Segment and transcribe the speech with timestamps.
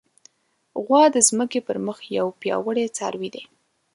[0.83, 3.43] غوا د ځمکې پر مخ یو پیاوړی څاروی دی.